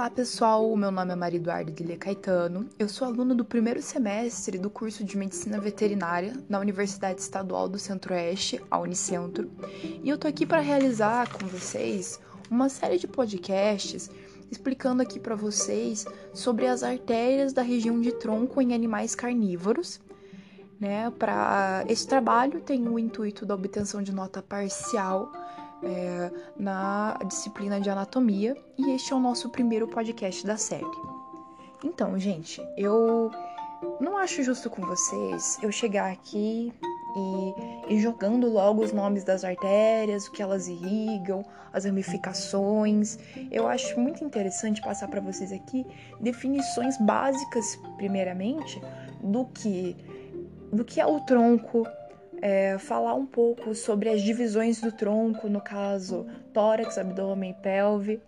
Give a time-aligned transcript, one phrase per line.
[0.00, 4.56] Olá pessoal, meu nome é Maria Eduarda Guilherme Caetano, eu sou aluna do primeiro semestre
[4.56, 9.50] do curso de Medicina Veterinária na Universidade Estadual do Centro-Oeste, a Unicentro,
[10.02, 12.18] e eu tô aqui para realizar com vocês
[12.50, 14.10] uma série de podcasts
[14.50, 20.00] explicando aqui para vocês sobre as artérias da região de tronco em animais carnívoros.
[20.80, 21.10] Né?
[21.10, 25.30] Para esse trabalho tem o intuito da obtenção de nota parcial
[25.82, 30.84] é, na disciplina de anatomia e este é o nosso primeiro podcast da série.
[31.84, 33.30] Então, gente, eu
[34.00, 36.72] não acho justo com vocês eu chegar aqui
[37.16, 43.18] e, e jogando logo os nomes das artérias, o que elas irrigam, as ramificações.
[43.50, 45.86] Eu acho muito interessante passar para vocês aqui
[46.20, 48.80] definições básicas, primeiramente,
[49.22, 49.96] do que
[50.72, 51.84] do que é o tronco,
[52.42, 58.20] é, falar um pouco sobre as divisões do tronco, no caso tórax, abdômen e pelve,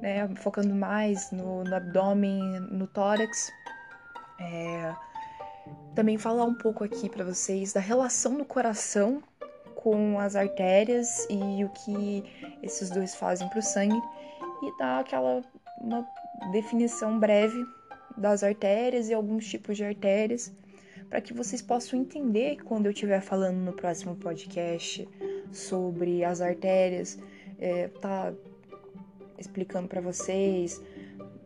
[0.00, 3.50] né, focando mais no, no abdômen, no tórax.
[4.40, 4.94] É,
[5.94, 9.22] também falar um pouco aqui para vocês da relação do coração
[9.74, 12.24] com as artérias e o que
[12.62, 14.00] esses dois fazem para o sangue
[14.62, 15.42] e dar aquela
[15.80, 16.06] uma
[16.50, 17.64] definição breve
[18.16, 20.52] das artérias e alguns tipos de artérias
[21.08, 25.08] para que vocês possam entender quando eu estiver falando no próximo podcast
[25.50, 27.18] sobre as artérias,
[27.58, 28.32] é, tá
[29.38, 30.82] explicando para vocês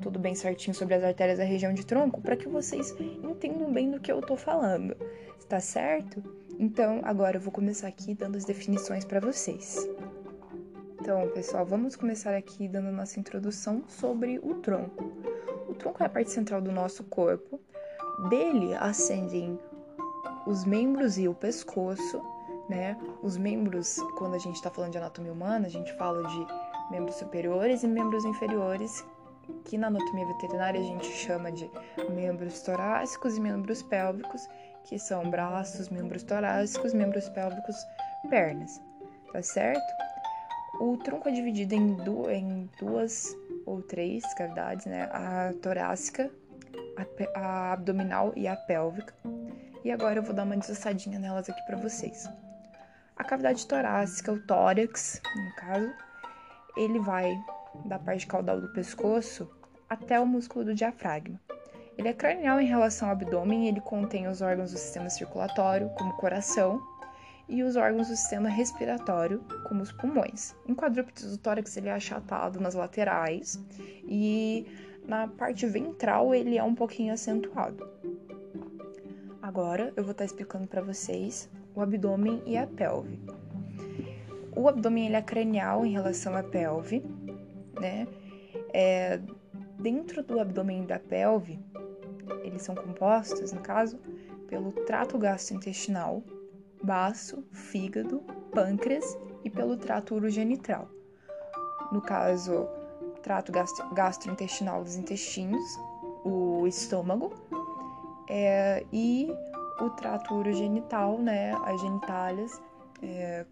[0.03, 3.91] tudo bem certinho sobre as artérias da região de tronco, para que vocês entendam bem
[3.91, 4.97] do que eu tô falando,
[5.49, 6.23] tá certo?
[6.59, 9.89] Então, agora eu vou começar aqui dando as definições para vocês.
[11.01, 15.13] Então, pessoal, vamos começar aqui dando a nossa introdução sobre o tronco.
[15.69, 17.61] O tronco é a parte central do nosso corpo
[18.29, 19.59] dele ascendem
[20.47, 22.23] os membros e o pescoço,
[22.69, 22.97] né?
[23.23, 26.47] Os membros, quando a gente está falando de anatomia humana, a gente fala de
[26.91, 29.05] membros superiores e membros inferiores,
[29.65, 31.71] que na anatomia veterinária a gente chama de
[32.11, 34.49] membros torácicos e membros pélvicos,
[34.85, 37.77] que são braços, membros torácicos, membros pélvicos,
[38.29, 38.81] pernas,
[39.33, 39.93] tá certo?
[40.81, 41.97] O tronco é dividido em,
[42.31, 43.37] em duas
[43.67, 45.09] ou três cavidades, né?
[45.13, 46.31] A torácica,
[47.35, 49.15] a, abdominal e a pélvica.
[49.85, 52.29] E agora eu vou dar uma desassadinha nelas aqui para vocês.
[53.17, 55.93] A cavidade torácica, o tórax, no caso,
[56.77, 57.37] ele vai
[57.85, 59.51] da parte caudal do pescoço
[59.89, 61.41] até o músculo do diafragma.
[61.99, 66.11] Ele é cranial em relação ao abdômen ele contém os órgãos do sistema circulatório, como
[66.11, 66.81] o coração,
[67.49, 70.55] e os órgãos do sistema respiratório, como os pulmões.
[70.67, 73.61] Em quadrúpedes, o tórax ele é achatado nas laterais
[74.09, 74.67] e
[75.07, 77.89] na parte ventral ele é um pouquinho acentuado.
[79.41, 83.19] Agora eu vou estar explicando para vocês o abdômen e a pelve.
[84.55, 87.03] O abdômen ele é cranial em relação à pelve,
[87.81, 88.07] né?
[88.73, 89.21] É,
[89.79, 91.59] dentro do abdômen e da pelve,
[92.43, 93.99] eles são compostos, no caso,
[94.47, 96.23] pelo trato gastrointestinal,
[96.83, 98.21] baço, fígado,
[98.53, 100.89] pâncreas e pelo trato urogenital.
[101.91, 102.69] No caso,
[103.23, 103.53] trato
[103.93, 105.79] gastrointestinal dos intestinos,
[106.25, 107.33] o estômago,
[108.29, 109.29] é, e
[109.81, 112.61] o trato urogenital, né, as genitálias,
[113.03, 113.45] é,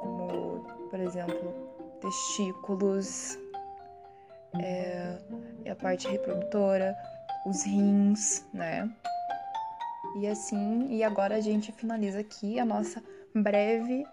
[0.00, 1.54] como, por exemplo,
[2.00, 3.38] testículos,
[4.60, 5.18] é,
[5.70, 6.96] a parte reprodutora,
[7.46, 8.90] os rins, né?
[10.16, 13.02] E assim, e agora a gente finaliza aqui a nossa
[13.34, 14.06] breve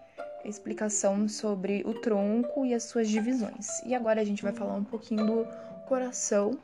[0.48, 3.82] explicação sobre o tronco e as suas divisões.
[3.84, 5.46] E agora a gente vai falar um pouquinho do
[5.86, 6.58] coração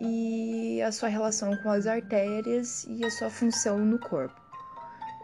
[0.00, 4.40] e a sua relação com as artérias e a sua função no corpo.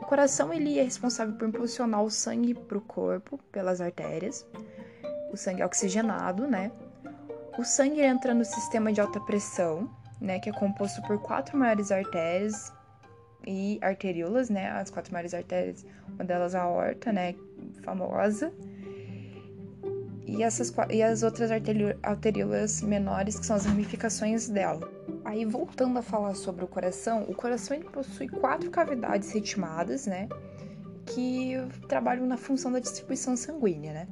[0.00, 4.44] O coração ele é responsável por impulsionar o sangue para o corpo pelas artérias,
[5.32, 6.70] o sangue é oxigenado, né?
[7.56, 9.88] O sangue entra no sistema de alta pressão,
[10.20, 12.72] né, que é composto por quatro maiores artérias
[13.46, 14.70] e arteríolas, né?
[14.70, 17.34] As quatro maiores artérias, uma delas a aorta, né?
[17.82, 18.52] Famosa.
[20.24, 21.50] E, essas, e as outras
[22.02, 24.88] arteríolas menores, que são as ramificações dela.
[25.24, 30.28] Aí, voltando a falar sobre o coração, o coração ele possui quatro cavidades ritmadas, né?
[31.06, 31.56] Que
[31.88, 34.08] trabalham na função da distribuição sanguínea, né?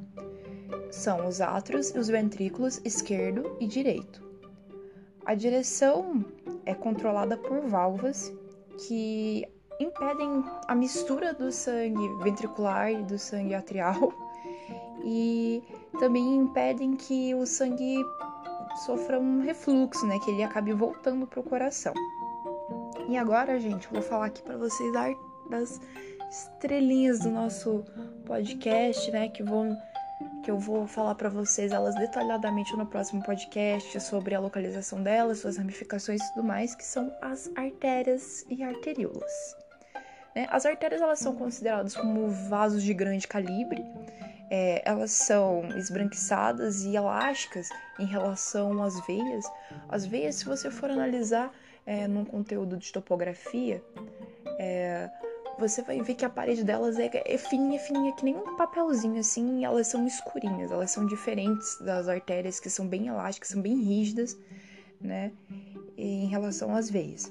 [0.91, 4.29] São os átrios e os ventrículos esquerdo e direito.
[5.25, 6.25] A direção
[6.67, 8.33] é controlada por válvulas
[8.87, 9.47] que
[9.81, 14.13] impedem a mistura do sangue ventricular e do sangue atrial.
[15.03, 15.63] E
[15.99, 18.05] também impedem que o sangue
[18.85, 21.95] sofra um refluxo, né, que ele acabe voltando para o coração.
[23.09, 24.93] E agora, gente, eu vou falar aqui para vocês
[25.49, 25.81] das
[26.31, 27.83] estrelinhas do nosso
[28.27, 29.75] podcast, né, que vão
[30.51, 35.39] que eu vou falar para vocês elas detalhadamente no próximo podcast sobre a localização delas,
[35.39, 39.57] suas ramificações e tudo mais, que são as artérias e arteríolas.
[40.35, 40.49] Né?
[40.51, 43.85] As artérias elas são consideradas como vasos de grande calibre,
[44.51, 47.69] é, elas são esbranquiçadas e elásticas
[48.01, 49.45] em relação às veias.
[49.89, 51.53] As veias, se você for analisar
[51.87, 53.81] é, num conteúdo de topografia,
[54.59, 55.09] é,
[55.61, 59.21] você vai ver que a parede delas é, é fininha, fininha, que nem um papelzinho
[59.21, 63.77] assim, elas são escurinhas, elas são diferentes das artérias que são bem elásticas, são bem
[63.77, 64.37] rígidas,
[65.01, 65.31] né,
[65.97, 67.31] em relação às veias.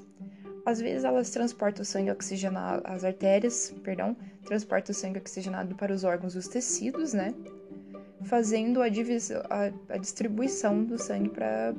[0.64, 5.92] Às vezes elas transportam o sangue oxigenado, as artérias, perdão, transportam o sangue oxigenado para
[5.92, 7.34] os órgãos os tecidos, né,
[8.22, 11.74] fazendo a, divisão, a, a distribuição do sangue para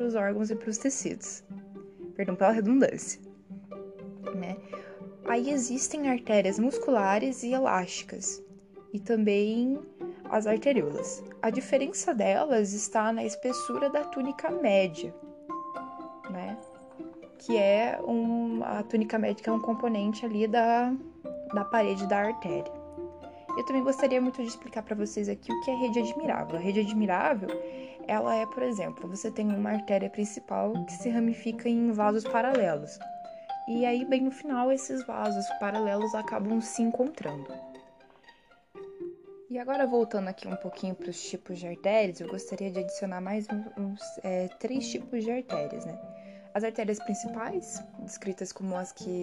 [0.00, 1.44] os órgãos e para os tecidos.
[2.16, 3.20] Perdão pela redundância,
[4.34, 4.56] né.
[5.30, 8.42] Aí existem artérias musculares e elásticas,
[8.92, 9.78] e também
[10.28, 11.22] as arteríolas.
[11.40, 15.14] A diferença delas está na espessura da túnica média,
[16.30, 16.58] né?
[17.38, 20.92] Que é um, a túnica média é um componente ali da,
[21.54, 22.72] da parede da artéria.
[23.56, 26.56] Eu também gostaria muito de explicar para vocês aqui o que é rede admirável.
[26.56, 27.50] A rede admirável,
[28.08, 32.98] ela é, por exemplo, você tem uma artéria principal que se ramifica em vasos paralelos.
[33.72, 37.54] E aí, bem no final, esses vasos paralelos acabam se encontrando.
[39.48, 43.20] E agora, voltando aqui um pouquinho para os tipos de artérias, eu gostaria de adicionar
[43.20, 43.46] mais
[43.78, 45.96] uns é, três tipos de artérias, né?
[46.52, 49.22] As artérias principais, descritas como as que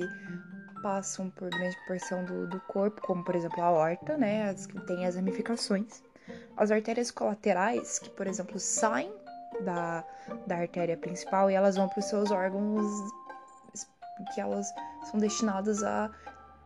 [0.82, 4.50] passam por grande porção do, do corpo, como por exemplo a aorta, né?
[4.50, 6.02] As que têm as ramificações.
[6.56, 9.12] As artérias colaterais, que por exemplo saem
[9.60, 10.06] da,
[10.48, 12.82] da artéria principal e elas vão para os seus órgãos
[14.34, 14.68] que elas
[15.10, 16.12] são destinadas a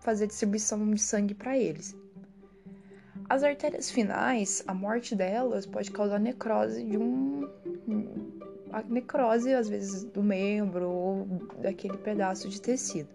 [0.01, 1.95] fazer distribuição de sangue para eles.
[3.29, 7.47] As artérias finais, a morte delas pode causar necrose de um.
[8.73, 11.25] A necrose, às vezes, do membro ou
[11.61, 13.09] daquele pedaço de tecido.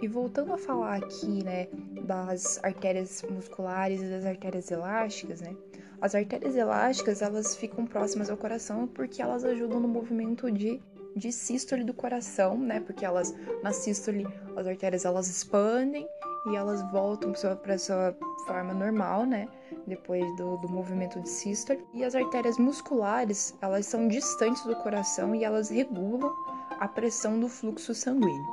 [0.00, 1.66] E voltando a falar aqui, né,
[2.04, 5.56] das artérias musculares e das artérias elásticas, né?
[6.00, 10.80] As artérias elásticas, elas ficam próximas ao coração porque elas ajudam no movimento de
[11.18, 12.80] de sístole do coração, né?
[12.80, 14.26] Porque elas na sístole
[14.56, 16.08] as artérias elas expandem
[16.46, 17.32] e elas voltam
[17.62, 18.16] para sua
[18.46, 19.48] forma normal, né?
[19.86, 21.84] Depois do, do movimento de sístole.
[21.92, 26.32] E as artérias musculares elas são distantes do coração e elas regulam
[26.78, 28.46] a pressão do fluxo sanguíneo.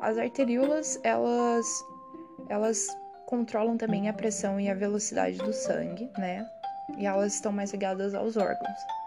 [0.00, 1.66] As arteríolas elas
[2.48, 2.88] elas
[3.26, 6.44] controlam também a pressão e a velocidade do sangue, né?
[6.98, 8.99] E elas estão mais ligadas aos órgãos.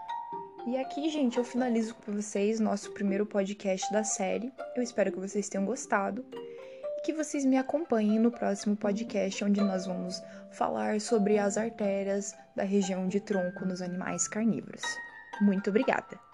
[0.66, 4.50] E aqui, gente, eu finalizo com vocês nosso primeiro podcast da série.
[4.74, 9.60] Eu espero que vocês tenham gostado e que vocês me acompanhem no próximo podcast, onde
[9.60, 10.22] nós vamos
[10.52, 14.82] falar sobre as artérias da região de tronco nos animais carnívoros.
[15.42, 16.33] Muito obrigada!